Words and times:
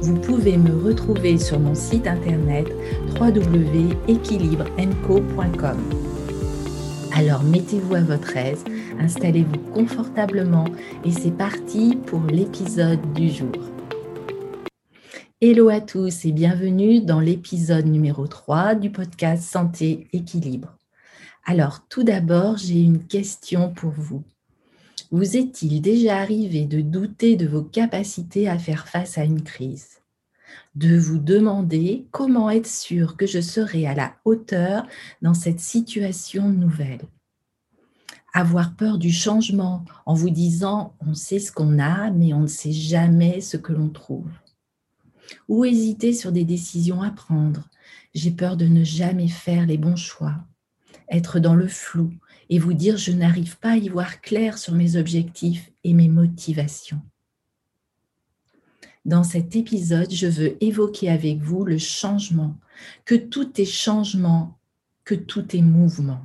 vous 0.00 0.20
pouvez 0.20 0.56
me 0.56 0.84
retrouver 0.84 1.38
sur 1.38 1.58
mon 1.58 1.74
site 1.74 2.06
internet 2.06 2.68
www.equilibrenco.com. 3.20 5.78
Alors 7.14 7.42
mettez-vous 7.42 7.96
à 7.96 8.02
votre 8.02 8.36
aise, 8.36 8.62
installez-vous 9.00 9.58
confortablement 9.74 10.66
et 11.04 11.10
c'est 11.10 11.36
parti 11.36 11.98
pour 12.06 12.20
l'épisode 12.22 13.00
du 13.12 13.28
jour. 13.30 13.50
Hello 15.40 15.68
à 15.68 15.80
tous 15.80 16.24
et 16.24 16.32
bienvenue 16.32 17.00
dans 17.00 17.20
l'épisode 17.20 17.86
numéro 17.86 18.26
3 18.26 18.74
du 18.76 18.90
podcast 18.90 19.44
Santé 19.44 20.08
Équilibre. 20.12 20.76
Alors 21.44 21.86
tout 21.88 22.02
d'abord, 22.04 22.56
j'ai 22.56 22.80
une 22.80 23.06
question 23.06 23.72
pour 23.72 23.92
vous. 23.96 24.24
Vous 25.10 25.38
est-il 25.38 25.80
déjà 25.80 26.18
arrivé 26.18 26.66
de 26.66 26.82
douter 26.82 27.36
de 27.36 27.46
vos 27.46 27.62
capacités 27.62 28.46
à 28.46 28.58
faire 28.58 28.88
face 28.88 29.16
à 29.16 29.24
une 29.24 29.42
crise? 29.42 29.97
De 30.74 30.96
vous 30.96 31.18
demander 31.18 32.06
comment 32.10 32.50
être 32.50 32.68
sûr 32.68 33.16
que 33.16 33.26
je 33.26 33.40
serai 33.40 33.86
à 33.86 33.94
la 33.94 34.14
hauteur 34.24 34.86
dans 35.22 35.34
cette 35.34 35.60
situation 35.60 36.48
nouvelle 36.48 37.00
avoir 38.34 38.76
peur 38.76 38.98
du 38.98 39.10
changement 39.10 39.84
en 40.06 40.14
vous 40.14 40.30
disant 40.30 40.94
on 41.00 41.14
sait 41.14 41.38
ce 41.38 41.50
qu'on 41.50 41.78
a 41.78 42.10
mais 42.10 42.32
on 42.32 42.40
ne 42.40 42.46
sait 42.46 42.72
jamais 42.72 43.40
ce 43.40 43.56
que 43.56 43.72
l'on 43.72 43.88
trouve. 43.88 44.30
Ou 45.48 45.64
hésiter 45.64 46.12
sur 46.12 46.32
des 46.32 46.44
décisions 46.44 47.02
à 47.02 47.10
prendre. 47.10 47.68
J'ai 48.14 48.30
peur 48.30 48.56
de 48.56 48.66
ne 48.66 48.84
jamais 48.84 49.28
faire 49.28 49.66
les 49.66 49.78
bons 49.78 49.96
choix. 49.96 50.36
Être 51.10 51.40
dans 51.40 51.54
le 51.54 51.68
flou, 51.68 52.12
et 52.50 52.58
vous 52.58 52.74
dire 52.74 52.96
je 52.96 53.12
n'arrive 53.12 53.58
pas 53.58 53.72
à 53.72 53.76
y 53.76 53.88
voir 53.88 54.20
clair 54.20 54.58
sur 54.58 54.74
mes 54.74 54.96
objectifs 54.96 55.70
et 55.84 55.94
mes 55.94 56.08
motivations. 56.08 57.00
Dans 59.08 59.24
cet 59.24 59.56
épisode, 59.56 60.12
je 60.12 60.26
veux 60.26 60.62
évoquer 60.62 61.08
avec 61.08 61.38
vous 61.38 61.64
le 61.64 61.78
changement, 61.78 62.58
que 63.06 63.14
tout 63.14 63.58
est 63.58 63.64
changement, 63.64 64.58
que 65.06 65.14
tout 65.14 65.56
est 65.56 65.62
mouvement. 65.62 66.20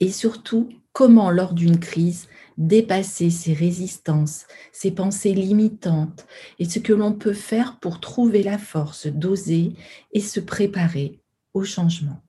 Et 0.00 0.10
surtout, 0.10 0.68
comment 0.92 1.30
lors 1.30 1.54
d'une 1.54 1.78
crise 1.78 2.26
dépasser 2.56 3.30
ces 3.30 3.52
résistances, 3.52 4.46
ces 4.72 4.90
pensées 4.90 5.34
limitantes 5.34 6.26
et 6.58 6.64
ce 6.64 6.80
que 6.80 6.92
l'on 6.92 7.12
peut 7.12 7.32
faire 7.32 7.78
pour 7.78 8.00
trouver 8.00 8.42
la 8.42 8.58
force 8.58 9.06
d'oser 9.06 9.74
et 10.10 10.20
se 10.20 10.40
préparer 10.40 11.20
au 11.54 11.62
changement. 11.62 12.24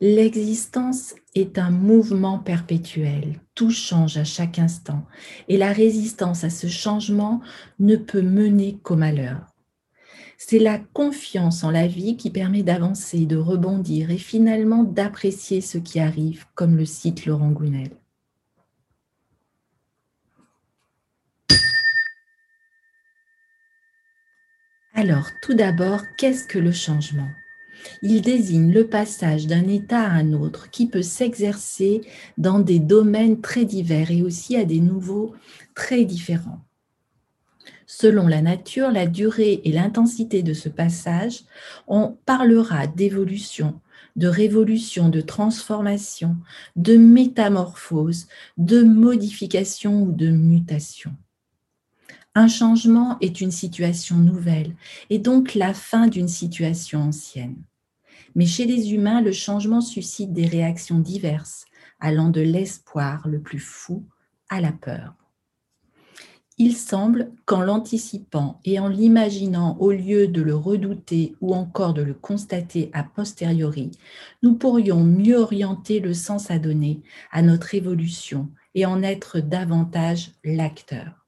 L'existence 0.00 1.14
est 1.34 1.56
un 1.56 1.70
mouvement 1.70 2.38
perpétuel. 2.38 3.40
Tout 3.54 3.70
change 3.70 4.18
à 4.18 4.24
chaque 4.24 4.58
instant. 4.58 5.06
Et 5.48 5.56
la 5.56 5.72
résistance 5.72 6.44
à 6.44 6.50
ce 6.50 6.66
changement 6.66 7.40
ne 7.78 7.96
peut 7.96 8.20
mener 8.20 8.78
qu'au 8.82 8.96
malheur. 8.96 9.46
C'est 10.36 10.58
la 10.58 10.78
confiance 10.78 11.64
en 11.64 11.70
la 11.70 11.86
vie 11.86 12.18
qui 12.18 12.30
permet 12.30 12.62
d'avancer, 12.62 13.24
de 13.24 13.38
rebondir 13.38 14.10
et 14.10 14.18
finalement 14.18 14.84
d'apprécier 14.84 15.62
ce 15.62 15.78
qui 15.78 15.98
arrive, 15.98 16.44
comme 16.54 16.76
le 16.76 16.84
cite 16.84 17.24
Laurent 17.24 17.50
Gounel. 17.50 17.96
Alors, 24.92 25.30
tout 25.40 25.54
d'abord, 25.54 26.02
qu'est-ce 26.18 26.46
que 26.46 26.58
le 26.58 26.72
changement? 26.72 27.28
Il 28.02 28.20
désigne 28.22 28.72
le 28.72 28.86
passage 28.86 29.46
d'un 29.46 29.66
état 29.68 30.02
à 30.02 30.10
un 30.10 30.32
autre 30.32 30.70
qui 30.70 30.86
peut 30.86 31.02
s'exercer 31.02 32.02
dans 32.38 32.58
des 32.58 32.78
domaines 32.78 33.40
très 33.40 33.64
divers 33.64 34.10
et 34.10 34.22
aussi 34.22 34.56
à 34.56 34.64
des 34.64 34.80
nouveaux 34.80 35.34
très 35.74 36.04
différents. 36.04 36.60
Selon 37.86 38.26
la 38.26 38.42
nature, 38.42 38.90
la 38.90 39.06
durée 39.06 39.60
et 39.64 39.72
l'intensité 39.72 40.42
de 40.42 40.54
ce 40.54 40.68
passage, 40.68 41.44
on 41.86 42.16
parlera 42.26 42.88
d'évolution, 42.88 43.80
de 44.16 44.26
révolution, 44.26 45.08
de 45.08 45.20
transformation, 45.20 46.36
de 46.74 46.96
métamorphose, 46.96 48.26
de 48.56 48.82
modification 48.82 50.02
ou 50.02 50.12
de 50.12 50.28
mutation. 50.28 51.12
Un 52.38 52.48
changement 52.48 53.16
est 53.22 53.40
une 53.40 53.50
situation 53.50 54.16
nouvelle 54.16 54.76
et 55.08 55.18
donc 55.18 55.54
la 55.54 55.72
fin 55.72 56.06
d'une 56.06 56.28
situation 56.28 57.00
ancienne. 57.00 57.56
Mais 58.34 58.44
chez 58.44 58.66
les 58.66 58.92
humains, 58.92 59.22
le 59.22 59.32
changement 59.32 59.80
suscite 59.80 60.34
des 60.34 60.44
réactions 60.44 60.98
diverses, 60.98 61.64
allant 61.98 62.28
de 62.28 62.42
l'espoir 62.42 63.26
le 63.26 63.40
plus 63.40 63.58
fou 63.58 64.04
à 64.50 64.60
la 64.60 64.70
peur. 64.70 65.14
Il 66.58 66.76
semble 66.76 67.32
qu'en 67.46 67.62
l'anticipant 67.62 68.60
et 68.66 68.78
en 68.80 68.88
l'imaginant 68.88 69.78
au 69.78 69.90
lieu 69.90 70.28
de 70.28 70.42
le 70.42 70.54
redouter 70.54 71.36
ou 71.40 71.54
encore 71.54 71.94
de 71.94 72.02
le 72.02 72.12
constater 72.12 72.90
a 72.92 73.02
posteriori, 73.02 73.92
nous 74.42 74.56
pourrions 74.56 75.02
mieux 75.02 75.38
orienter 75.38 76.00
le 76.00 76.12
sens 76.12 76.50
à 76.50 76.58
donner 76.58 77.00
à 77.32 77.40
notre 77.40 77.74
évolution 77.74 78.50
et 78.74 78.84
en 78.84 79.02
être 79.02 79.40
davantage 79.40 80.32
l'acteur. 80.44 81.25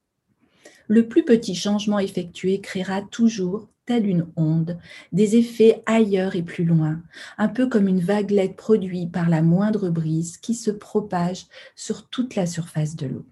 Le 0.88 1.06
plus 1.06 1.24
petit 1.24 1.54
changement 1.54 1.98
effectué 1.98 2.60
créera 2.60 3.02
toujours 3.02 3.68
telle 3.84 4.06
une 4.06 4.26
onde, 4.36 4.78
des 5.12 5.36
effets 5.36 5.82
ailleurs 5.86 6.36
et 6.36 6.42
plus 6.42 6.64
loin, 6.64 7.02
un 7.38 7.48
peu 7.48 7.68
comme 7.68 7.88
une 7.88 8.00
vaguelette 8.00 8.56
produite 8.56 9.12
par 9.12 9.28
la 9.28 9.40
moindre 9.40 9.88
brise 9.88 10.36
qui 10.36 10.54
se 10.54 10.70
propage 10.70 11.46
sur 11.74 12.08
toute 12.08 12.34
la 12.34 12.46
surface 12.46 12.96
de 12.96 13.06
l'eau. 13.06 13.26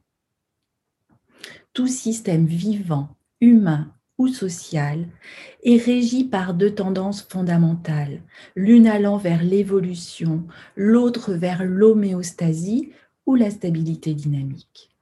Tout 1.74 1.86
système 1.86 2.46
vivant, 2.46 3.08
humain 3.42 3.92
ou 4.16 4.28
social 4.28 5.06
est 5.62 5.76
régi 5.76 6.24
par 6.24 6.54
deux 6.54 6.74
tendances 6.74 7.22
fondamentales, 7.22 8.22
l'une 8.54 8.86
allant 8.86 9.18
vers 9.18 9.42
l'évolution, 9.42 10.46
l'autre 10.74 11.34
vers 11.34 11.64
l'homéostasie 11.64 12.92
ou 13.26 13.34
la 13.34 13.50
stabilité 13.50 14.14
dynamique. 14.14 14.95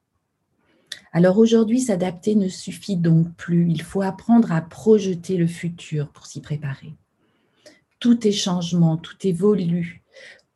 Alors 1.17 1.39
aujourd'hui, 1.39 1.81
s'adapter 1.81 2.35
ne 2.35 2.49
suffit 2.49 2.97
donc 2.97 3.33
plus. 3.37 3.71
Il 3.71 3.83
faut 3.83 4.03
apprendre 4.03 4.51
à 4.51 4.61
projeter 4.61 5.37
le 5.37 5.47
futur 5.47 6.09
pour 6.09 6.27
s'y 6.27 6.41
préparer. 6.41 6.93
Tout 8.01 8.27
est 8.27 8.33
changement, 8.33 8.97
tout 8.97 9.17
évolue, 9.23 10.03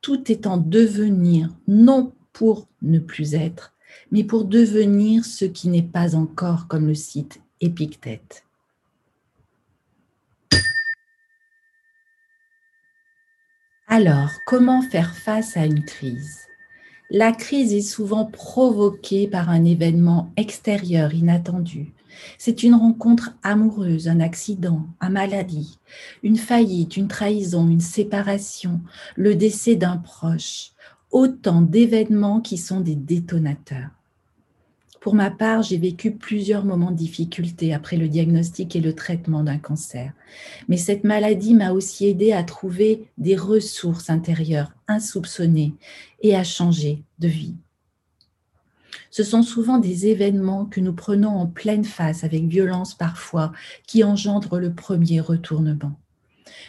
tout 0.01 0.33
est 0.33 0.49
en 0.49 0.57
devenir, 0.57 1.49
non 1.69 2.13
pour 2.33 2.67
ne 2.83 2.99
plus 2.99 3.35
être, 3.35 3.73
mais 4.11 4.25
pour 4.25 4.45
devenir 4.45 5.25
ce 5.25 5.45
qui 5.45 5.69
n'est 5.69 5.81
pas 5.81 6.17
encore, 6.17 6.67
comme 6.67 6.89
le 6.89 6.95
cite 6.97 7.41
Épictète. 7.61 8.45
Alors, 13.87 14.33
comment 14.45 14.83
faire 14.83 15.15
face 15.15 15.57
à 15.57 15.67
une 15.67 15.85
crise? 15.85 16.48
La 17.11 17.33
crise 17.33 17.73
est 17.73 17.81
souvent 17.81 18.27
provoquée 18.27 19.29
par 19.29 19.49
un 19.49 19.65
événement 19.65 20.31
extérieur 20.37 21.15
inattendu. 21.15 21.95
C'est 22.37 22.63
une 22.63 22.75
rencontre 22.75 23.31
amoureuse, 23.43 24.09
un 24.09 24.21
accident, 24.21 24.87
un 25.01 25.09
maladie, 25.09 25.79
une 26.23 26.37
faillite, 26.37 26.97
une 26.97 27.09
trahison, 27.09 27.69
une 27.69 27.81
séparation, 27.81 28.81
le 29.17 29.35
décès 29.35 29.77
d'un 29.77 29.97
proche. 29.97 30.73
Autant 31.11 31.63
d'événements 31.63 32.43
qui 32.43 32.59
sont 32.59 32.81
des 32.81 32.95
détonateurs. 32.95 33.98
Pour 35.01 35.15
ma 35.15 35.31
part, 35.31 35.63
j'ai 35.63 35.79
vécu 35.79 36.13
plusieurs 36.13 36.65
moments 36.65 36.91
de 36.91 36.97
difficulté 36.97 37.73
après 37.73 37.97
le 37.97 38.09
diagnostic 38.09 38.75
et 38.75 38.81
le 38.81 38.95
traitement 38.95 39.45
d'un 39.45 39.59
cancer. 39.59 40.13
Mais 40.69 40.77
cette 40.77 41.05
maladie 41.05 41.55
m'a 41.55 41.73
aussi 41.73 42.07
aidé 42.07 42.33
à 42.33 42.43
trouver 42.43 43.05
des 43.17 43.37
ressources 43.37 44.11
intérieures 44.11 44.73
insoupçonnées 44.89 45.75
et 46.21 46.35
à 46.35 46.43
changer 46.43 47.03
de 47.21 47.29
vie. 47.29 47.55
Ce 49.11 49.23
sont 49.23 49.43
souvent 49.43 49.79
des 49.79 50.07
événements 50.09 50.67
que 50.67 50.81
nous 50.81 50.93
prenons 50.93 51.31
en 51.31 51.47
pleine 51.47 51.85
face 51.85 52.25
avec 52.25 52.45
violence 52.45 52.95
parfois 52.95 53.53
qui 53.87 54.03
engendrent 54.05 54.59
le 54.59 54.75
premier 54.75 55.21
retournement. 55.21 55.93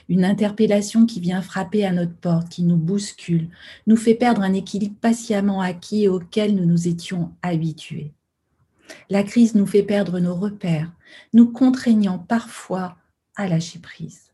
Une 0.08 0.26
interpellation 0.26 1.06
qui 1.06 1.20
vient 1.20 1.42
frapper 1.42 1.86
à 1.86 1.92
notre 1.92 2.16
porte, 2.16 2.50
qui 2.50 2.64
nous 2.64 2.78
bouscule, 2.78 3.50
nous 3.88 3.98
fait 3.98 4.16
perdre 4.16 4.42
un 4.42 4.54
équilibre 4.54 4.96
patiemment 5.02 5.62
acquis 5.62 6.08
auquel 6.08 6.56
nous 6.56 6.66
nous 6.66 6.88
étions 6.88 7.32
habitués. 7.42 8.14
La 9.10 9.24
crise 9.24 9.56
nous 9.56 9.66
fait 9.66 9.84
perdre 9.84 10.20
nos 10.20 10.36
repères, 10.36 10.92
nous 11.34 11.52
contraignant 11.52 12.20
parfois 12.20 12.98
à 13.36 13.48
lâcher 13.48 13.80
prise. 13.80 14.34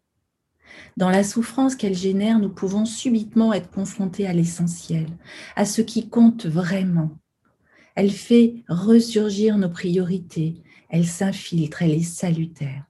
Dans 0.98 1.10
la 1.10 1.24
souffrance 1.24 1.76
qu'elle 1.76 1.96
génère, 1.96 2.40
nous 2.40 2.50
pouvons 2.50 2.86
subitement 2.86 3.54
être 3.54 3.70
confrontés 3.70 4.28
à 4.28 4.34
l'essentiel, 4.34 5.08
à 5.56 5.66
ce 5.66 5.82
qui 5.82 6.10
compte 6.10 6.46
vraiment. 6.46 7.12
Elle 7.96 8.12
fait 8.12 8.64
ressurgir 8.68 9.58
nos 9.58 9.70
priorités, 9.70 10.62
elle 10.90 11.06
s'infiltre, 11.06 11.82
elle 11.82 11.92
est 11.92 12.04
salutaire. 12.04 12.86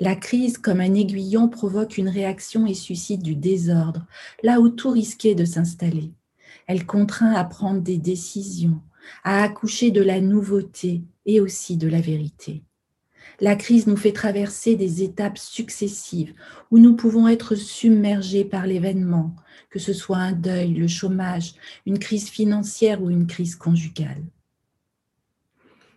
La 0.00 0.14
crise, 0.14 0.58
comme 0.58 0.80
un 0.80 0.94
aiguillon, 0.94 1.48
provoque 1.48 1.98
une 1.98 2.08
réaction 2.08 2.66
et 2.66 2.74
suscite 2.74 3.22
du 3.22 3.34
désordre, 3.34 4.06
là 4.44 4.60
où 4.60 4.68
tout 4.68 4.90
risquait 4.90 5.34
de 5.34 5.44
s'installer. 5.44 6.12
Elle 6.68 6.86
contraint 6.86 7.32
à 7.32 7.42
prendre 7.44 7.80
des 7.80 7.98
décisions, 7.98 8.80
à 9.24 9.42
accoucher 9.42 9.90
de 9.90 10.02
la 10.02 10.20
nouveauté 10.20 11.02
et 11.26 11.40
aussi 11.40 11.76
de 11.76 11.88
la 11.88 12.00
vérité. 12.00 12.62
La 13.40 13.54
crise 13.54 13.86
nous 13.86 13.96
fait 13.96 14.12
traverser 14.12 14.74
des 14.74 15.02
étapes 15.02 15.38
successives 15.38 16.34
où 16.70 16.78
nous 16.78 16.96
pouvons 16.96 17.28
être 17.28 17.54
submergés 17.54 18.44
par 18.44 18.66
l'événement, 18.66 19.36
que 19.70 19.78
ce 19.78 19.92
soit 19.92 20.16
un 20.16 20.32
deuil, 20.32 20.74
le 20.74 20.88
chômage, 20.88 21.54
une 21.86 21.98
crise 21.98 22.28
financière 22.28 23.00
ou 23.02 23.10
une 23.10 23.26
crise 23.26 23.54
conjugale. 23.54 24.24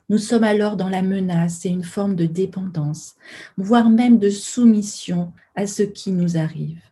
Nous 0.10 0.18
sommes 0.18 0.44
alors 0.44 0.76
dans 0.76 0.90
la 0.90 1.02
menace 1.02 1.66
et 1.66 1.70
une 1.70 1.86
forme 1.86 2.16
de 2.16 2.26
dépendance, 2.26 3.16
voire 3.58 3.90
même 3.90 4.20
de 4.20 4.30
soumission 4.30 5.32
à 5.56 5.66
ce 5.68 5.84
qui 5.84 6.12
nous 6.12 6.38
arrive. 6.38 6.91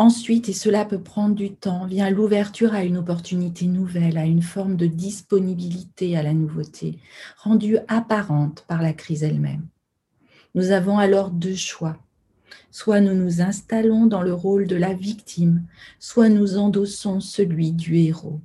Ensuite, 0.00 0.48
et 0.48 0.52
cela 0.52 0.84
peut 0.84 1.00
prendre 1.00 1.34
du 1.34 1.50
temps, 1.50 1.84
vient 1.84 2.08
l'ouverture 2.08 2.72
à 2.72 2.84
une 2.84 2.98
opportunité 2.98 3.66
nouvelle, 3.66 4.16
à 4.16 4.26
une 4.26 4.42
forme 4.42 4.76
de 4.76 4.86
disponibilité 4.86 6.16
à 6.16 6.22
la 6.22 6.34
nouveauté, 6.34 7.00
rendue 7.36 7.78
apparente 7.88 8.64
par 8.68 8.80
la 8.80 8.92
crise 8.92 9.24
elle-même. 9.24 9.66
Nous 10.54 10.70
avons 10.70 10.98
alors 10.98 11.30
deux 11.30 11.56
choix. 11.56 11.96
Soit 12.70 13.00
nous 13.00 13.14
nous 13.14 13.40
installons 13.40 14.06
dans 14.06 14.22
le 14.22 14.32
rôle 14.32 14.68
de 14.68 14.76
la 14.76 14.94
victime, 14.94 15.64
soit 15.98 16.28
nous 16.28 16.58
endossons 16.58 17.18
celui 17.18 17.72
du 17.72 17.96
héros. 17.96 18.40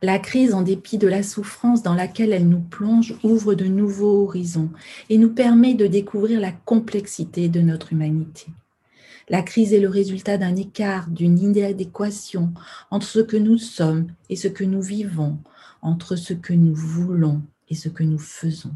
La 0.00 0.20
crise, 0.20 0.54
en 0.54 0.62
dépit 0.62 0.96
de 0.96 1.08
la 1.08 1.24
souffrance 1.24 1.82
dans 1.82 1.94
laquelle 1.94 2.32
elle 2.32 2.48
nous 2.48 2.60
plonge, 2.62 3.16
ouvre 3.24 3.54
de 3.54 3.64
nouveaux 3.64 4.22
horizons 4.22 4.70
et 5.08 5.18
nous 5.18 5.34
permet 5.34 5.74
de 5.74 5.88
découvrir 5.88 6.38
la 6.38 6.52
complexité 6.52 7.48
de 7.48 7.60
notre 7.60 7.92
humanité. 7.92 8.46
La 9.30 9.42
crise 9.42 9.72
est 9.72 9.80
le 9.80 9.88
résultat 9.88 10.38
d'un 10.38 10.56
écart, 10.56 11.08
d'une 11.08 11.38
inadéquation 11.38 12.52
entre 12.90 13.06
ce 13.06 13.20
que 13.20 13.36
nous 13.36 13.58
sommes 13.58 14.08
et 14.28 14.34
ce 14.34 14.48
que 14.48 14.64
nous 14.64 14.82
vivons, 14.82 15.38
entre 15.82 16.16
ce 16.16 16.34
que 16.34 16.52
nous 16.52 16.74
voulons 16.74 17.40
et 17.68 17.76
ce 17.76 17.88
que 17.88 18.02
nous 18.02 18.18
faisons. 18.18 18.74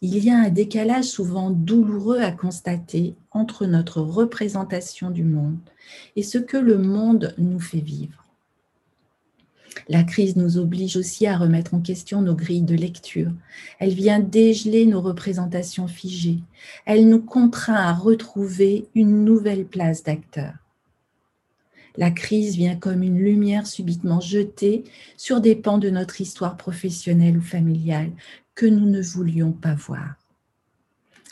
Il 0.00 0.24
y 0.24 0.30
a 0.30 0.38
un 0.38 0.48
décalage 0.48 1.04
souvent 1.04 1.50
douloureux 1.50 2.20
à 2.20 2.32
constater 2.32 3.14
entre 3.30 3.66
notre 3.66 4.00
représentation 4.00 5.10
du 5.10 5.22
monde 5.22 5.58
et 6.16 6.22
ce 6.22 6.38
que 6.38 6.56
le 6.56 6.78
monde 6.78 7.34
nous 7.36 7.60
fait 7.60 7.80
vivre. 7.80 8.25
La 9.88 10.02
crise 10.02 10.36
nous 10.36 10.58
oblige 10.58 10.96
aussi 10.96 11.26
à 11.26 11.36
remettre 11.36 11.74
en 11.74 11.80
question 11.80 12.22
nos 12.22 12.34
grilles 12.34 12.62
de 12.62 12.74
lecture. 12.74 13.32
Elle 13.78 13.94
vient 13.94 14.20
dégeler 14.20 14.86
nos 14.86 15.00
représentations 15.00 15.86
figées. 15.86 16.40
Elle 16.84 17.08
nous 17.08 17.22
contraint 17.22 17.74
à 17.74 17.92
retrouver 17.92 18.86
une 18.94 19.24
nouvelle 19.24 19.66
place 19.66 20.02
d'acteur. 20.02 20.54
La 21.96 22.10
crise 22.10 22.56
vient 22.56 22.76
comme 22.76 23.02
une 23.02 23.18
lumière 23.18 23.66
subitement 23.66 24.20
jetée 24.20 24.84
sur 25.16 25.40
des 25.40 25.56
pans 25.56 25.78
de 25.78 25.88
notre 25.88 26.20
histoire 26.20 26.56
professionnelle 26.56 27.38
ou 27.38 27.42
familiale 27.42 28.10
que 28.54 28.66
nous 28.66 28.86
ne 28.86 29.00
voulions 29.00 29.52
pas 29.52 29.74
voir. 29.74 30.16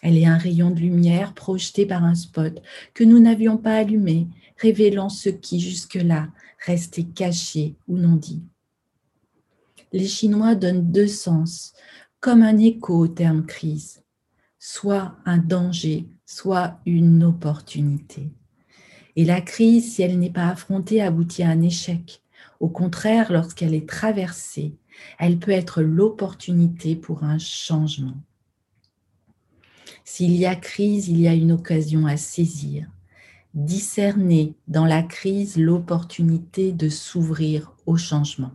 Elle 0.02 0.18
est 0.18 0.26
un 0.26 0.38
rayon 0.38 0.70
de 0.70 0.80
lumière 0.80 1.32
projeté 1.32 1.86
par 1.86 2.04
un 2.04 2.14
spot 2.14 2.62
que 2.92 3.04
nous 3.04 3.18
n'avions 3.18 3.56
pas 3.56 3.74
allumé, 3.74 4.26
révélant 4.56 5.08
ce 5.08 5.28
qui 5.28 5.60
jusque-là 5.60 6.28
restait 6.64 7.04
caché 7.04 7.76
ou 7.88 7.98
non 7.98 8.16
dit. 8.16 8.42
Les 9.92 10.06
Chinois 10.06 10.54
donnent 10.54 10.90
deux 10.90 11.06
sens, 11.06 11.72
comme 12.20 12.42
un 12.42 12.58
écho 12.58 12.98
au 12.98 13.08
terme 13.08 13.44
crise, 13.44 14.02
soit 14.58 15.16
un 15.24 15.38
danger, 15.38 16.08
soit 16.24 16.80
une 16.86 17.22
opportunité. 17.22 18.30
Et 19.16 19.24
la 19.24 19.40
crise, 19.40 19.94
si 19.94 20.02
elle 20.02 20.18
n'est 20.18 20.30
pas 20.30 20.48
affrontée, 20.48 21.02
aboutit 21.02 21.42
à 21.42 21.50
un 21.50 21.62
échec. 21.62 22.22
Au 22.60 22.68
contraire, 22.68 23.30
lorsqu'elle 23.30 23.74
est 23.74 23.88
traversée, 23.88 24.74
elle 25.18 25.38
peut 25.38 25.50
être 25.50 25.82
l'opportunité 25.82 26.96
pour 26.96 27.24
un 27.24 27.38
changement. 27.38 28.16
S'il 30.04 30.34
y 30.34 30.46
a 30.46 30.56
crise, 30.56 31.08
il 31.08 31.20
y 31.20 31.28
a 31.28 31.34
une 31.34 31.52
occasion 31.52 32.06
à 32.06 32.16
saisir 32.16 32.88
discerner 33.54 34.54
dans 34.68 34.84
la 34.84 35.02
crise 35.02 35.56
l'opportunité 35.56 36.72
de 36.72 36.88
s'ouvrir 36.88 37.72
au 37.86 37.96
changement. 37.96 38.52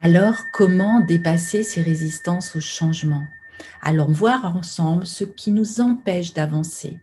Alors, 0.00 0.36
comment 0.52 1.00
dépasser 1.00 1.64
ces 1.64 1.82
résistances 1.82 2.54
au 2.54 2.60
changement? 2.60 3.24
Allons 3.82 4.12
voir 4.12 4.56
ensemble 4.56 5.06
ce 5.06 5.24
qui 5.24 5.50
nous 5.50 5.80
empêche 5.80 6.32
d'avancer. 6.32 7.00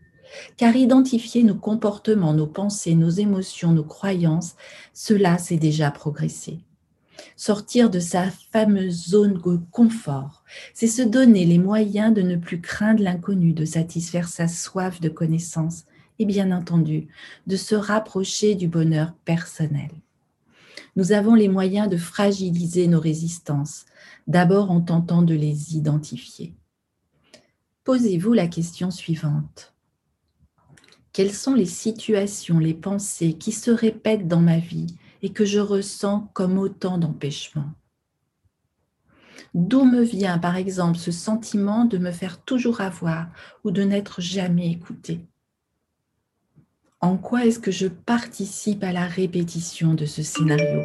Car 0.58 0.76
identifier 0.76 1.44
nos 1.44 1.56
comportements, 1.56 2.34
nos 2.34 2.48
pensées, 2.48 2.96
nos 2.96 3.10
émotions, 3.10 3.72
nos 3.72 3.84
croyances, 3.84 4.56
cela 4.94 5.38
c'est 5.38 5.58
déjà 5.58 5.92
progresser 5.92 6.64
sortir 7.36 7.90
de 7.90 8.00
sa 8.00 8.30
fameuse 8.52 9.10
zone 9.10 9.34
de 9.34 9.60
confort. 9.72 10.44
C'est 10.74 10.88
se 10.88 11.02
donner 11.02 11.46
les 11.46 11.58
moyens 11.58 12.14
de 12.14 12.22
ne 12.22 12.36
plus 12.36 12.62
craindre 12.62 13.04
l'inconnu, 13.04 13.54
de 13.54 13.66
satisfaire 13.66 14.28
sa 14.28 14.48
soif 14.48 15.00
de 15.02 15.10
connaissance 15.10 15.86
et 16.20 16.26
bien 16.26 16.52
entendu 16.52 17.08
de 17.48 17.56
se 17.56 17.76
rapprocher 17.76 18.56
du 18.56 18.68
bonheur 18.68 19.14
personnel. 19.26 19.90
Nous 20.96 21.12
avons 21.12 21.34
les 21.34 21.50
moyens 21.50 21.90
de 21.90 21.98
fragiliser 21.98 22.88
nos 22.88 23.00
résistances, 23.00 23.86
d'abord 24.28 24.70
en 24.70 24.82
tentant 24.82 25.24
de 25.24 25.34
les 25.34 25.76
identifier. 25.76 26.54
Posez-vous 27.84 28.34
la 28.34 28.48
question 28.48 28.92
suivante. 28.92 29.74
Quelles 31.12 31.34
sont 31.34 31.54
les 31.54 31.66
situations, 31.66 32.60
les 32.60 32.74
pensées 32.74 33.34
qui 33.34 33.52
se 33.52 33.72
répètent 33.72 34.28
dans 34.28 34.42
ma 34.42 34.58
vie 34.58 34.96
et 35.24 35.32
que 35.32 35.46
je 35.46 35.60
ressens 35.60 36.30
comme 36.34 36.60
autant 36.60 37.00
d'empêchements. 37.00 37.72
D'où 39.54 39.86
me 39.86 40.02
vient, 40.02 40.38
par 40.38 40.58
exemple, 40.58 40.98
ce 40.98 41.12
sentiment 41.12 41.86
de 41.86 41.98
me 41.98 42.12
faire 42.12 42.42
toujours 42.42 42.82
avoir 42.82 43.28
ou 43.64 43.72
de 43.72 43.84
n'être 43.84 44.20
jamais 44.20 44.70
écouté 44.70 45.22
En 47.00 47.18
quoi 47.18 47.46
est-ce 47.46 47.60
que 47.60 47.72
je 47.72 47.88
participe 47.88 48.84
à 48.84 48.92
la 48.92 49.06
répétition 49.06 49.94
de 49.94 50.06
ce 50.06 50.24
scénario? 50.24 50.84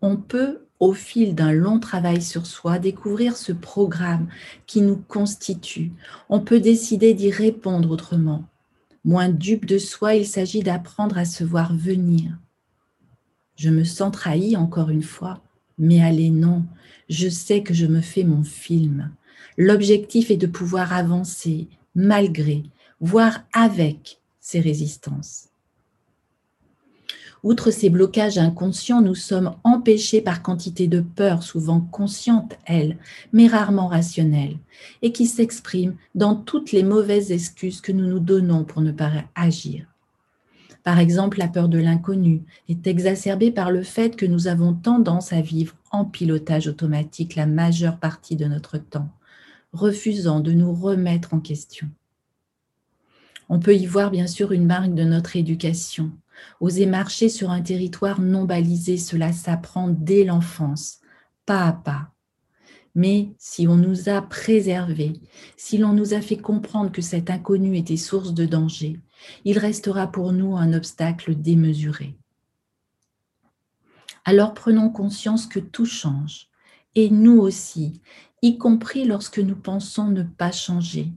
On 0.00 0.16
peut, 0.16 0.66
au 0.80 0.92
fil 0.92 1.34
d'un 1.34 1.52
long 1.52 1.80
travail 1.80 2.22
sur 2.22 2.46
soi, 2.46 2.78
découvrir 2.78 3.36
ce 3.36 3.52
programme 3.52 4.28
qui 4.66 4.82
nous 4.82 4.96
constitue. 4.96 5.92
On 6.28 6.40
peut 6.40 6.60
décider 6.60 7.14
d'y 7.14 7.30
répondre 7.30 7.90
autrement. 7.90 8.44
Moins 9.04 9.30
dupe 9.30 9.64
de 9.66 9.78
soi, 9.78 10.14
il 10.14 10.26
s'agit 10.26 10.62
d'apprendre 10.62 11.18
à 11.18 11.24
se 11.24 11.42
voir 11.42 11.74
venir, 11.74 12.36
je 13.56 13.70
me 13.70 13.84
sens 13.84 14.12
trahi 14.12 14.56
encore 14.56 14.90
une 14.90 15.02
fois, 15.02 15.42
mais 15.78 16.02
allez 16.02 16.30
non, 16.30 16.64
je 17.08 17.28
sais 17.28 17.62
que 17.62 17.74
je 17.74 17.86
me 17.86 18.00
fais 18.00 18.24
mon 18.24 18.42
film. 18.42 19.10
L'objectif 19.56 20.30
est 20.30 20.36
de 20.36 20.46
pouvoir 20.46 20.92
avancer 20.92 21.68
malgré, 21.94 22.64
voire 23.00 23.40
avec 23.52 24.18
ces 24.40 24.60
résistances. 24.60 25.48
Outre 27.42 27.72
ces 27.72 27.90
blocages 27.90 28.38
inconscients, 28.38 29.02
nous 29.02 29.16
sommes 29.16 29.56
empêchés 29.64 30.20
par 30.20 30.42
quantité 30.42 30.86
de 30.86 31.00
peurs, 31.00 31.42
souvent 31.42 31.80
conscientes, 31.80 32.56
elles, 32.66 32.98
mais 33.32 33.48
rarement 33.48 33.88
rationnelles, 33.88 34.58
et 35.02 35.10
qui 35.10 35.26
s'expriment 35.26 35.96
dans 36.14 36.36
toutes 36.36 36.70
les 36.70 36.84
mauvaises 36.84 37.32
excuses 37.32 37.80
que 37.80 37.90
nous 37.90 38.06
nous 38.06 38.20
donnons 38.20 38.62
pour 38.62 38.80
ne 38.80 38.92
pas 38.92 39.10
agir. 39.34 39.91
Par 40.82 40.98
exemple, 40.98 41.38
la 41.38 41.48
peur 41.48 41.68
de 41.68 41.78
l'inconnu 41.78 42.42
est 42.68 42.86
exacerbée 42.86 43.52
par 43.52 43.70
le 43.70 43.82
fait 43.82 44.16
que 44.16 44.26
nous 44.26 44.48
avons 44.48 44.74
tendance 44.74 45.32
à 45.32 45.40
vivre 45.40 45.74
en 45.92 46.04
pilotage 46.04 46.66
automatique 46.66 47.36
la 47.36 47.46
majeure 47.46 47.98
partie 47.98 48.36
de 48.36 48.46
notre 48.46 48.78
temps, 48.78 49.10
refusant 49.72 50.40
de 50.40 50.52
nous 50.52 50.72
remettre 50.74 51.34
en 51.34 51.40
question. 51.40 51.88
On 53.48 53.60
peut 53.60 53.76
y 53.76 53.86
voir 53.86 54.10
bien 54.10 54.26
sûr 54.26 54.52
une 54.52 54.66
marque 54.66 54.94
de 54.94 55.04
notre 55.04 55.36
éducation. 55.36 56.10
Oser 56.60 56.86
marcher 56.86 57.28
sur 57.28 57.50
un 57.50 57.60
territoire 57.60 58.20
non 58.20 58.44
balisé, 58.44 58.96
cela 58.96 59.32
s'apprend 59.32 59.88
dès 59.88 60.24
l'enfance, 60.24 60.98
pas 61.46 61.66
à 61.66 61.72
pas. 61.72 62.08
Mais 62.94 63.30
si 63.38 63.68
on 63.68 63.76
nous 63.76 64.08
a 64.08 64.20
préservés, 64.20 65.14
si 65.56 65.78
l'on 65.78 65.92
nous 65.92 66.14
a 66.14 66.20
fait 66.20 66.36
comprendre 66.36 66.92
que 66.92 67.02
cet 67.02 67.30
inconnu 67.30 67.76
était 67.76 67.96
source 67.96 68.34
de 68.34 68.44
danger, 68.44 69.00
il 69.44 69.58
restera 69.58 70.10
pour 70.10 70.32
nous 70.32 70.56
un 70.56 70.72
obstacle 70.72 71.34
démesuré. 71.34 72.16
Alors 74.24 74.54
prenons 74.54 74.90
conscience 74.90 75.46
que 75.46 75.58
tout 75.58 75.86
change, 75.86 76.48
Et 76.94 77.08
nous 77.08 77.38
aussi, 77.38 78.02
y 78.42 78.58
compris 78.58 79.06
lorsque 79.06 79.38
nous 79.38 79.56
pensons 79.56 80.08
ne 80.08 80.22
pas 80.22 80.52
changer. 80.52 81.10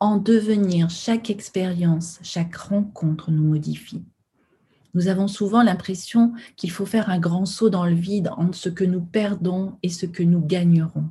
En 0.00 0.16
devenir, 0.16 0.88
chaque 0.88 1.28
expérience, 1.28 2.18
chaque 2.22 2.56
rencontre 2.56 3.30
nous 3.30 3.44
modifie. 3.44 4.02
Nous 4.94 5.08
avons 5.08 5.28
souvent 5.28 5.62
l'impression 5.62 6.32
qu'il 6.56 6.70
faut 6.70 6.86
faire 6.86 7.10
un 7.10 7.18
grand 7.18 7.46
saut 7.46 7.70
dans 7.70 7.86
le 7.86 7.94
vide 7.94 8.30
entre 8.36 8.56
ce 8.56 8.68
que 8.68 8.84
nous 8.84 9.00
perdons 9.00 9.78
et 9.82 9.90
ce 9.90 10.06
que 10.06 10.22
nous 10.22 10.40
gagnerons. 10.40 11.08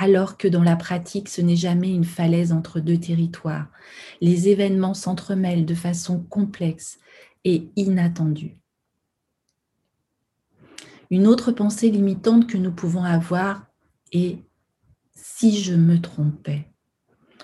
Alors 0.00 0.36
que 0.36 0.46
dans 0.46 0.62
la 0.62 0.76
pratique, 0.76 1.28
ce 1.28 1.40
n'est 1.40 1.56
jamais 1.56 1.92
une 1.92 2.04
falaise 2.04 2.52
entre 2.52 2.78
deux 2.78 2.98
territoires. 2.98 3.66
Les 4.20 4.48
événements 4.48 4.94
s'entremêlent 4.94 5.66
de 5.66 5.74
façon 5.74 6.20
complexe 6.20 7.00
et 7.44 7.68
inattendue. 7.74 8.56
Une 11.10 11.26
autre 11.26 11.50
pensée 11.50 11.90
limitante 11.90 12.46
que 12.46 12.56
nous 12.56 12.70
pouvons 12.70 13.02
avoir 13.02 13.66
est 14.12 14.38
si 15.14 15.60
je 15.60 15.74
me 15.74 16.00
trompais. 16.00 16.68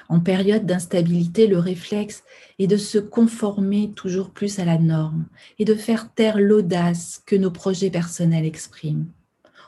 En 0.08 0.20
période 0.20 0.64
d'instabilité, 0.64 1.49
le 1.49 1.58
réflexe 1.58 2.23
est 2.61 2.68
de 2.68 2.76
se 2.76 2.99
conformer 2.99 3.92
toujours 3.96 4.30
plus 4.30 4.61
à 4.61 4.64
la 4.64 4.78
norme 4.78 5.26
et 5.58 5.64
de 5.64 5.75
faire 5.75 6.14
taire 6.14 6.38
l'audace 6.38 7.20
que 7.26 7.34
nos 7.34 7.50
projets 7.50 7.90
personnels 7.90 8.46
expriment. 8.46 9.06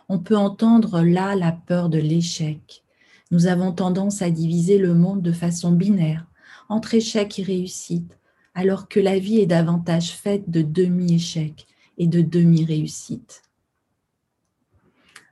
On 0.08 0.18
peut 0.18 0.36
entendre 0.36 1.02
là 1.02 1.34
la 1.34 1.52
peur 1.52 1.88
de 1.88 1.98
l'échec. 1.98 2.84
Nous 3.30 3.46
avons 3.46 3.72
tendance 3.72 4.22
à 4.22 4.30
diviser 4.30 4.78
le 4.78 4.94
monde 4.94 5.22
de 5.22 5.32
façon 5.32 5.72
binaire, 5.72 6.26
entre 6.68 6.94
échec 6.94 7.38
et 7.38 7.42
réussite, 7.42 8.16
alors 8.54 8.88
que 8.88 9.00
la 9.00 9.18
vie 9.18 9.38
est 9.38 9.46
davantage 9.46 10.12
faite 10.12 10.48
de 10.48 10.62
demi-échecs 10.62 11.66
et 11.98 12.06
de 12.06 12.20
demi-réussites. 12.22 13.42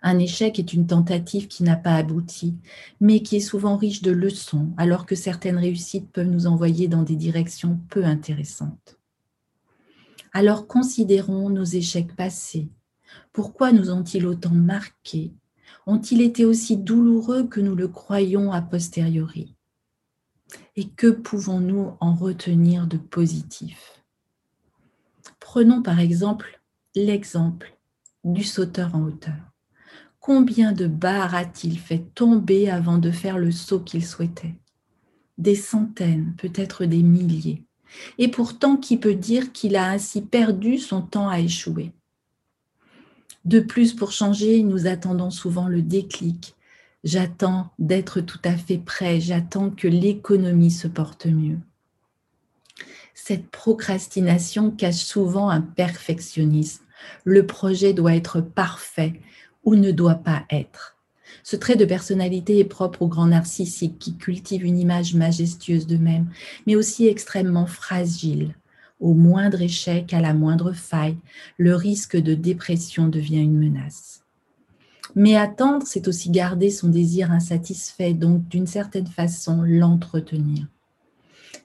Un 0.03 0.19
échec 0.19 0.59
est 0.59 0.75
une 0.75 0.87
tentative 0.87 1.49
qui 1.49 1.63
n'a 1.63 1.77
pas 1.77 1.95
abouti, 1.95 2.57
mais 3.01 3.21
qui 3.21 3.37
est 3.37 3.41
souvent 3.41 3.77
riche 3.77 4.03
de 4.03 4.11
leçons, 4.11 4.69
alors 4.77 5.07
que 5.07 5.15
certaines 5.15 5.57
réussites 5.57 6.11
peuvent 6.13 6.29
nous 6.29 6.47
envoyer 6.47 6.89
dans 6.89 7.03
des 7.03 7.17
directions 7.17 7.81
peu 7.89 8.05
intéressantes. 8.05 8.99
Alors 10.35 10.67
considérons 10.67 11.49
nos 11.49 11.65
échecs 11.65 12.15
passés. 12.15 12.69
Pourquoi 13.33 13.73
nous 13.73 13.91
ont-ils 13.91 14.27
autant 14.27 14.51
marqués? 14.51 15.33
Ont-ils 15.87 16.23
été 16.23 16.45
aussi 16.45 16.77
douloureux 16.77 17.45
que 17.47 17.61
nous 17.61 17.75
le 17.75 17.89
croyons 17.89 18.53
a 18.53 18.63
posteriori? 18.63 19.57
Et 20.77 20.89
que 20.89 21.09
pouvons-nous 21.09 21.93
en 22.01 22.15
retenir 22.15 22.87
de 22.87 22.97
positif? 22.97 24.03
Prenons 25.41 25.83
par 25.83 26.01
exemple 26.01 26.61
l'exemple 26.95 27.77
du 28.25 28.45
sauteur 28.45 28.95
en 28.95 29.03
hauteur. 29.03 29.53
Combien 30.21 30.73
de 30.73 30.87
barres 30.87 31.35
a-t-il 31.35 31.79
fait 31.79 32.07
tomber 32.15 32.71
avant 32.71 32.99
de 32.99 33.11
faire 33.11 33.37
le 33.37 33.51
saut 33.51 33.81
qu'il 33.81 34.05
souhaitait? 34.05 34.55
Des 35.37 35.55
centaines, 35.55 36.35
peut-être 36.39 36.87
des 36.87 37.03
milliers. 37.03 37.67
Et 38.17 38.29
pourtant, 38.29 38.77
qui 38.77 38.97
peut 38.97 39.15
dire 39.15 39.53
qu'il 39.53 39.77
a 39.77 39.91
ainsi 39.91 40.23
perdu 40.23 40.79
son 40.79 41.03
temps 41.03 41.29
à 41.29 41.41
échouer? 41.41 41.93
De 43.45 43.61
plus, 43.61 43.93
pour 43.93 44.13
changer, 44.13 44.63
nous 44.63 44.87
attendons 44.87 45.31
souvent 45.31 45.69
le 45.69 45.83
déclic. 45.83 46.55
J'attends 47.05 47.71
d'être 47.79 48.21
tout 48.21 48.41
à 48.45 48.57
fait 48.57 48.79
prêt, 48.79 49.21
j'attends 49.21 49.71
que 49.71 49.87
l'économie 49.87 50.71
se 50.71 50.89
porte 50.89 51.27
mieux. 51.27 51.59
Cette 53.15 53.49
procrastination 53.51 54.71
cache 54.71 55.05
souvent 55.05 55.51
un 55.51 55.61
perfectionnisme. 55.61 56.85
Le 57.25 57.47
projet 57.47 57.93
doit 57.93 58.15
être 58.15 58.41
parfait, 58.41 59.21
ou 59.65 59.77
ne 59.77 59.91
doit 59.91 60.15
pas 60.15 60.45
être. 60.51 60.97
Ce 61.43 61.57
trait 61.57 61.77
de 61.77 61.85
personnalité 61.85 62.59
est 62.59 62.65
propre 62.65 63.03
aux 63.03 63.09
grands 63.09 63.27
narcissiques 63.27 63.99
qui 63.99 64.17
cultivent 64.17 64.65
une 64.65 64.79
image 64.79 65.15
majestueuse 65.15 65.87
d'eux-mêmes, 65.87 66.31
mais 66.67 66.77
aussi 66.77 67.07
extrêmement 67.07 67.67
fragile. 67.67 68.55
Au 69.05 69.13
moindre 69.13 69.61
échec, 69.61 70.15
à 70.15 70.23
la 70.23 70.33
moindre 70.33 70.73
faille, 70.73 71.19
le 71.59 71.77
risque 71.77 72.17
de 72.17 72.33
dépression 72.33 73.07
devient 73.07 73.43
une 73.43 73.59
menace. 73.59 74.23
Mais 75.15 75.37
attendre, 75.37 75.87
c'est 75.87 76.09
aussi 76.09 76.31
garder 76.31 76.71
son 76.71 76.89
désir 76.89 77.31
insatisfait, 77.31 78.15
donc 78.15 78.49
d'une 78.49 78.67
certaine 78.67 79.07
façon 79.07 79.61
l'entretenir. 79.61 80.65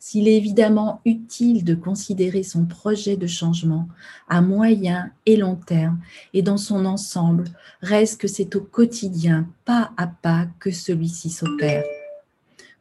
S'il 0.02 0.28
est 0.28 0.36
évidemment 0.36 1.00
utile 1.06 1.64
de 1.64 1.76
considérer 1.76 2.44
son 2.44 2.66
projet 2.66 3.16
de 3.16 3.28
changement 3.28 3.88
à 4.28 4.42
moyen 4.42 5.10
et 5.26 5.38
long 5.38 5.56
terme 5.56 5.98
et 6.34 6.42
dans 6.42 6.58
son 6.58 6.84
ensemble, 6.84 7.46
reste 7.82 8.20
que 8.20 8.28
c'est 8.28 8.54
au 8.58 8.62
quotidien, 8.62 9.48
pas 9.64 9.92
à 9.96 10.08
pas, 10.08 10.48
que 10.60 10.72
celui-ci 10.72 11.30
s'opère. 11.30 11.86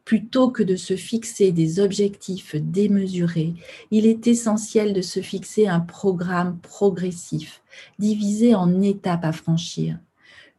Plutôt 0.09 0.49
que 0.49 0.63
de 0.63 0.75
se 0.75 0.97
fixer 0.97 1.53
des 1.53 1.81
objectifs 1.81 2.57
démesurés, 2.57 3.53
il 3.91 4.07
est 4.07 4.27
essentiel 4.27 4.95
de 4.95 5.03
se 5.03 5.21
fixer 5.21 5.67
un 5.67 5.81
programme 5.81 6.57
progressif, 6.61 7.61
divisé 7.99 8.55
en 8.55 8.81
étapes 8.81 9.27
à 9.27 9.33
franchir. 9.33 9.99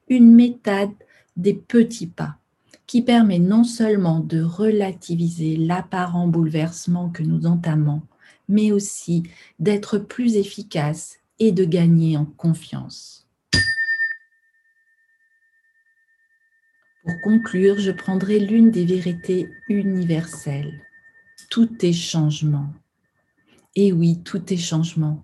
Une 0.07 0.31
méthode 0.35 0.91
des 1.35 1.55
petits 1.55 2.05
pas 2.05 2.37
qui 2.85 3.01
permet 3.01 3.39
non 3.39 3.63
seulement 3.63 4.19
de 4.19 4.39
relativiser 4.39 5.55
l'apparent 5.57 6.27
bouleversement 6.27 7.09
que 7.09 7.23
nous 7.23 7.47
entamons, 7.47 8.03
mais 8.49 8.71
aussi 8.71 9.23
d'être 9.57 9.97
plus 9.97 10.35
efficace 10.35 11.17
et 11.39 11.51
de 11.51 11.65
gagner 11.65 12.17
en 12.17 12.25
confiance. 12.25 13.18
Pour 17.03 17.21
conclure, 17.21 17.79
je 17.79 17.91
prendrai 17.91 18.39
l'une 18.39 18.71
des 18.71 18.85
vérités 18.85 19.49
universelles. 19.69 20.81
Tout 21.49 21.85
est 21.85 21.93
changement. 21.93 22.73
Et 23.75 23.93
oui, 23.93 24.21
tout 24.23 24.53
est 24.53 24.57
changement. 24.57 25.23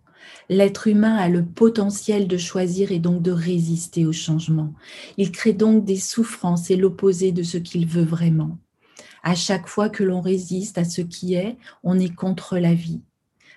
L'être 0.50 0.88
humain 0.88 1.16
a 1.16 1.28
le 1.28 1.46
potentiel 1.46 2.28
de 2.28 2.38
choisir 2.38 2.92
et 2.92 3.00
donc 3.00 3.22
de 3.22 3.32
résister 3.32 4.06
au 4.06 4.14
changement. 4.14 4.74
Il 5.18 5.32
crée 5.32 5.54
donc 5.54 5.86
des 5.86 5.98
souffrances 5.98 6.72
et 6.72 6.76
l'opposé 6.76 7.32
de 7.32 7.44
ce 7.44 7.58
qu'il 7.58 7.86
veut 7.86 8.06
vraiment. 8.06 8.58
À 9.24 9.36
chaque 9.36 9.68
fois 9.68 9.90
que 9.90 10.04
l'on 10.04 10.22
résiste 10.22 10.78
à 10.78 10.86
ce 10.86 11.02
qui 11.02 11.34
est, 11.34 11.58
on 11.84 12.00
est 12.00 12.14
contre 12.14 12.58
la 12.58 12.74
vie. 12.74 13.02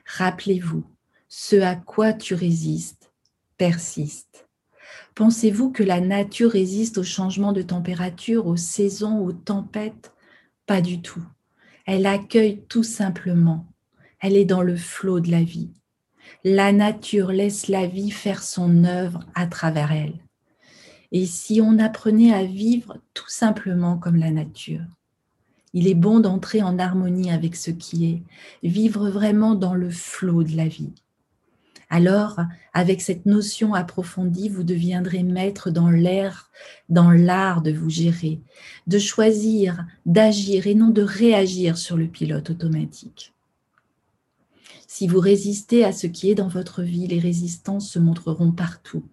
Rappelez-vous, 0.07 0.85
ce 1.29 1.57
à 1.57 1.77
quoi 1.77 2.13
tu 2.13 2.35
résistes 2.35 3.13
persiste. 3.59 4.48
Pensez-vous 5.15 5.71
que 5.71 5.83
la 5.83 6.01
nature 6.01 6.51
résiste 6.51 6.99
au 6.99 7.03
changement 7.03 7.53
de 7.53 7.63
température, 7.63 8.47
aux 8.47 8.57
saisons, 8.57 9.19
aux 9.19 9.33
tempêtes? 9.33 10.13
Pas 10.67 10.81
du 10.81 11.01
tout. 11.03 11.25
Elle 11.87 12.07
accueille 12.07 12.63
tout 12.69 12.83
simplement. 12.83 13.67
Elle 14.21 14.37
est 14.37 14.45
dans 14.45 14.63
le 14.63 14.77
flot 14.77 15.21
de 15.21 15.31
la 15.31 15.43
vie 15.43 15.71
la 16.45 16.73
nature 16.73 17.33
laisse 17.33 17.69
la 17.69 17.87
vie 17.87 18.11
faire 18.11 18.43
son 18.43 18.85
œuvre 18.85 19.21
à 19.35 19.47
travers 19.47 19.93
elle. 19.93 20.15
Et 21.11 21.27
si 21.27 21.61
on 21.63 21.79
apprenait 21.79 22.35
à 22.35 22.45
vivre 22.45 22.99
tout 23.15 23.29
simplement 23.29 23.97
comme 23.97 24.17
la 24.17 24.31
nature, 24.31 24.85
il 25.73 25.87
est 25.87 25.95
bon 25.95 26.21
d'entrer 26.21 26.63
en 26.63 26.79
harmonie 26.79 27.31
avec 27.31 27.57
ce 27.57 27.71
qui 27.71 28.07
est, 28.11 28.23
vivre 28.69 29.11
vraiment 29.11 29.55
dans 29.55 29.75
le 29.75 29.91
flot 29.91 30.43
de 30.43 30.57
la 30.57 30.69
vie. 30.69 30.93
Alors, 31.91 32.39
avec 32.75 33.01
cette 33.01 33.25
notion 33.25 33.73
approfondie, 33.73 34.51
vous 34.51 34.63
deviendrez 34.63 35.23
maître 35.23 35.71
dans 35.71 35.89
l'air, 35.89 36.51
dans 36.91 37.11
l'art 37.11 37.63
de 37.63 37.73
vous 37.73 37.89
gérer, 37.89 38.41
de 38.87 38.99
choisir, 38.99 39.87
d'agir 40.05 40.67
et 40.67 40.75
non 40.75 40.91
de 40.91 41.03
réagir 41.03 41.79
sur 41.79 41.97
le 41.97 42.07
pilote 42.07 42.51
automatique. 42.51 43.33
Si 44.87 45.07
vous 45.07 45.21
résistez 45.21 45.85
à 45.85 45.93
ce 45.93 46.07
qui 46.07 46.31
est 46.31 46.35
dans 46.35 46.49
votre 46.49 46.83
vie, 46.83 47.07
les 47.07 47.21
résistances 47.21 47.89
se 47.91 47.99
montreront 47.99 48.53
partout, 48.53 49.05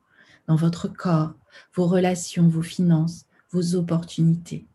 dans 0.47 0.55
votre 0.55 0.89
corps, 0.89 1.33
vos 1.75 1.87
relations, 1.87 2.47
vos 2.49 2.61
finances, 2.61 3.25
vos 3.51 3.75
opportunités. 3.75 4.65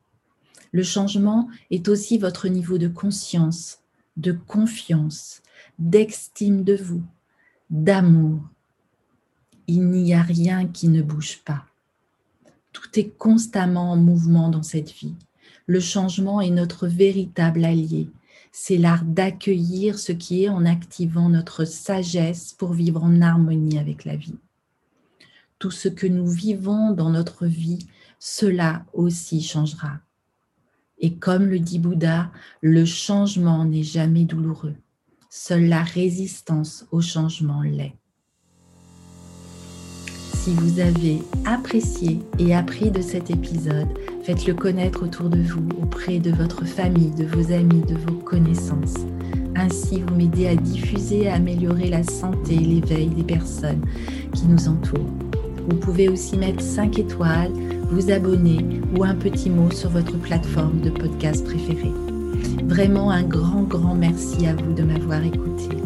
Le 0.73 0.83
changement 0.83 1.49
est 1.71 1.89
aussi 1.89 2.17
votre 2.17 2.49
niveau 2.49 2.79
de 2.79 2.89
conscience, 2.89 3.81
de 4.17 4.33
confiance, 4.33 5.43
d'estime 5.79 6.65
de 6.65 6.77
vous, 6.77 7.03
d'amour. 7.71 8.41
Il 9.67 9.89
n'y 9.89 10.15
a 10.15 10.23
rien 10.23 10.67
qui 10.67 10.89
ne 10.89 11.03
bouge 11.03 11.43
pas. 11.45 11.65
Tout 12.73 12.99
est 12.99 13.17
constamment 13.17 13.93
en 13.93 13.97
mouvement 13.97 14.49
dans 14.49 14.63
cette 14.63 14.91
vie. 14.93 15.15
Le 15.67 15.81
changement 15.81 16.41
est 16.41 16.51
notre 16.51 16.87
véritable 16.87 17.65
allié 17.65 18.11
c'est 18.53 18.79
l'art 18.79 19.05
d'accueillir 19.05 19.99
ce 19.99 20.13
qui 20.13 20.45
est 20.45 20.49
en 20.49 20.65
activant 20.65 21.29
notre 21.29 21.65
sagesse 21.65 22.53
pour 22.53 22.73
vivre 22.73 23.03
en 23.03 23.21
harmonie 23.21 23.79
avec 23.79 24.05
la 24.05 24.17
vie. 24.17 24.39
Tout 25.59 25.71
ce 25.71 25.89
que 25.89 26.07
nous 26.07 26.27
vivons 26.27 26.93
dans 26.93 27.11
notre 27.11 27.47
vie, 27.47 27.87
cela 28.19 28.85
aussi 28.93 29.43
changera. 29.43 30.01
Et 30.99 31.15
comme 31.15 31.47
le 31.47 31.61
dit 31.61 31.79
Bouddha, 31.79 32.31
le 32.61 32.85
changement 32.85 33.65
n'est 33.65 33.83
jamais 33.83 34.25
douloureux. 34.25 34.75
Seule 35.33 35.67
la 35.67 35.85
résistance 35.85 36.87
au 36.91 37.01
changement 37.01 37.63
l'est. 37.63 37.95
Si 40.35 40.53
vous 40.55 40.81
avez 40.81 41.23
apprécié 41.45 42.19
et 42.41 42.53
appris 42.53 42.91
de 42.91 43.01
cet 43.01 43.31
épisode, 43.31 43.87
faites-le 44.25 44.55
connaître 44.55 45.05
autour 45.05 45.29
de 45.29 45.41
vous, 45.41 45.69
auprès 45.81 46.19
de 46.19 46.33
votre 46.33 46.65
famille, 46.65 47.13
de 47.13 47.27
vos 47.27 47.53
amis, 47.53 47.83
de 47.83 47.95
vos 47.95 48.19
connaissances. 48.19 48.97
Ainsi, 49.55 50.01
vous 50.01 50.17
m'aidez 50.17 50.49
à 50.49 50.57
diffuser 50.57 51.23
et 51.23 51.29
à 51.29 51.35
améliorer 51.35 51.91
la 51.91 52.03
santé 52.03 52.55
et 52.55 52.59
l'éveil 52.59 53.11
des 53.11 53.23
personnes 53.23 53.87
qui 54.35 54.47
nous 54.47 54.67
entourent. 54.67 55.15
Vous 55.69 55.77
pouvez 55.77 56.09
aussi 56.09 56.39
mettre 56.39 56.61
5 56.61 56.99
étoiles, 56.99 57.53
vous 57.89 58.11
abonner 58.11 58.67
ou 58.97 59.05
un 59.05 59.15
petit 59.15 59.49
mot 59.49 59.71
sur 59.71 59.91
votre 59.91 60.19
plateforme 60.19 60.81
de 60.81 60.91
podcast 60.91 61.45
préférée. 61.45 61.93
Vraiment 62.71 63.11
un 63.11 63.25
grand, 63.25 63.65
grand 63.65 63.97
merci 63.97 64.47
à 64.47 64.55
vous 64.55 64.73
de 64.73 64.85
m'avoir 64.85 65.25
écouté. 65.25 65.77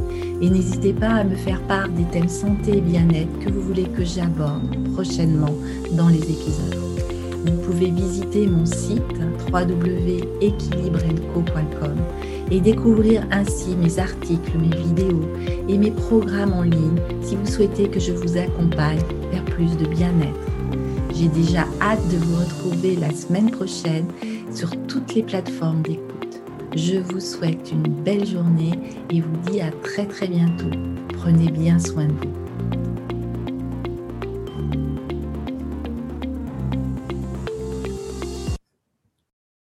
Et 0.42 0.50
n'hésitez 0.50 0.92
pas 0.92 1.08
à 1.08 1.24
me 1.24 1.34
faire 1.34 1.62
part 1.62 1.88
des 1.88 2.04
thèmes 2.04 2.28
santé 2.28 2.76
et 2.76 2.82
bien-être 2.82 3.38
que 3.38 3.48
vous 3.48 3.62
voulez 3.62 3.84
que 3.84 4.04
j'aborde 4.04 4.92
prochainement 4.92 5.54
dans 5.92 6.08
les 6.08 6.18
épisodes. 6.18 6.76
Vous 7.46 7.56
pouvez 7.62 7.90
visiter 7.90 8.46
mon 8.46 8.66
site 8.66 9.00
www.equilibrenco.com 9.50 11.96
et 12.50 12.60
découvrir 12.60 13.26
ainsi 13.30 13.76
mes 13.76 13.98
articles, 13.98 14.58
mes 14.58 14.76
vidéos 14.76 15.24
et 15.66 15.78
mes 15.78 15.90
programmes 15.90 16.52
en 16.52 16.64
ligne 16.64 17.00
si 17.22 17.34
vous 17.34 17.46
souhaitez 17.46 17.88
que 17.88 17.98
je 17.98 18.12
vous 18.12 18.36
accompagne 18.36 19.00
vers 19.32 19.46
plus 19.46 19.74
de 19.78 19.86
bien-être. 19.86 20.50
J'ai 21.14 21.28
déjà 21.28 21.64
hâte 21.80 22.06
de 22.12 22.18
vous 22.18 22.40
retrouver 22.40 22.96
la 22.96 23.14
semaine 23.14 23.50
prochaine 23.50 24.04
sur 24.52 24.68
toutes 24.86 25.14
les 25.14 25.22
plateformes 25.22 25.80
d'écoute. 25.80 26.33
Je 26.76 26.96
vous 26.96 27.20
souhaite 27.20 27.70
une 27.70 27.84
belle 28.02 28.26
journée 28.26 28.72
et 29.10 29.20
vous 29.20 29.36
dis 29.48 29.60
à 29.60 29.70
très 29.70 30.06
très 30.06 30.26
bientôt. 30.26 30.70
Prenez 31.12 31.50
bien 31.52 31.78
soin 31.78 32.06
de 32.06 32.12
vous. 32.12 32.43